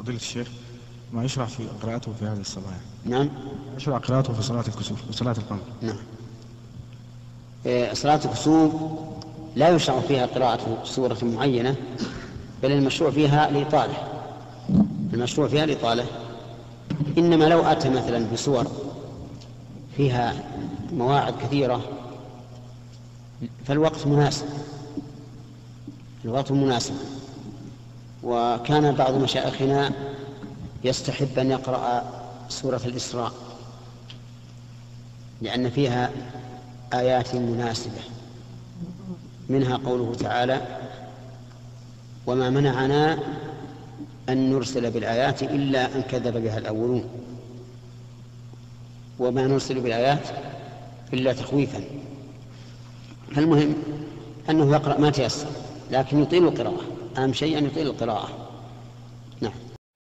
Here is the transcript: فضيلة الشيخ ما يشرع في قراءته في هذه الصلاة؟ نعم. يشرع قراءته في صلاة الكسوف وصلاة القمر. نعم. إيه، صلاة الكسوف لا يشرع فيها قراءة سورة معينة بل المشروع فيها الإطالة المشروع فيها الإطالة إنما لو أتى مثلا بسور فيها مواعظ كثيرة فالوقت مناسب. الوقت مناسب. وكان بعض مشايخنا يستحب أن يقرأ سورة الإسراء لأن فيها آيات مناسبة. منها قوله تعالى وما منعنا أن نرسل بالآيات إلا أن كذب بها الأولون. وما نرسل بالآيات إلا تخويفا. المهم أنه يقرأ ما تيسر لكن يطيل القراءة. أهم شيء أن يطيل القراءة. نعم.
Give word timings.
فضيلة 0.00 0.18
الشيخ 0.18 0.48
ما 1.12 1.24
يشرع 1.24 1.46
في 1.46 1.62
قراءته 1.82 2.12
في 2.12 2.24
هذه 2.24 2.40
الصلاة؟ 2.40 2.64
نعم. 3.04 3.28
يشرع 3.76 3.98
قراءته 3.98 4.32
في 4.32 4.42
صلاة 4.42 4.64
الكسوف 4.68 5.08
وصلاة 5.08 5.34
القمر. 5.38 5.60
نعم. 5.82 5.96
إيه، 7.66 7.94
صلاة 7.94 8.20
الكسوف 8.24 8.72
لا 9.56 9.68
يشرع 9.68 10.00
فيها 10.00 10.26
قراءة 10.26 10.78
سورة 10.84 11.18
معينة 11.22 11.76
بل 12.62 12.72
المشروع 12.72 13.10
فيها 13.10 13.48
الإطالة 13.48 13.94
المشروع 15.14 15.48
فيها 15.48 15.64
الإطالة 15.64 16.06
إنما 17.18 17.44
لو 17.44 17.62
أتى 17.62 17.90
مثلا 17.90 18.26
بسور 18.32 18.66
فيها 19.96 20.34
مواعظ 20.92 21.34
كثيرة 21.42 21.82
فالوقت 23.66 24.06
مناسب. 24.06 24.46
الوقت 26.24 26.52
مناسب. 26.52 26.94
وكان 28.22 28.94
بعض 28.94 29.14
مشايخنا 29.14 29.92
يستحب 30.84 31.38
أن 31.38 31.50
يقرأ 31.50 32.04
سورة 32.48 32.80
الإسراء 32.84 33.32
لأن 35.42 35.70
فيها 35.70 36.10
آيات 36.94 37.34
مناسبة. 37.34 38.00
منها 39.48 39.76
قوله 39.76 40.14
تعالى 40.14 40.60
وما 42.26 42.50
منعنا 42.50 43.18
أن 44.28 44.50
نرسل 44.52 44.90
بالآيات 44.90 45.42
إلا 45.42 45.96
أن 45.96 46.02
كذب 46.02 46.36
بها 46.36 46.58
الأولون. 46.58 47.04
وما 49.18 49.46
نرسل 49.46 49.80
بالآيات 49.80 50.28
إلا 51.12 51.32
تخويفا. 51.32 51.80
المهم 53.36 53.74
أنه 54.50 54.72
يقرأ 54.72 54.98
ما 54.98 55.10
تيسر 55.10 55.46
لكن 55.90 56.22
يطيل 56.22 56.44
القراءة. 56.44 56.99
أهم 57.18 57.32
شيء 57.32 57.58
أن 57.58 57.66
يطيل 57.66 57.86
القراءة. 57.86 58.28
نعم. 59.40 59.69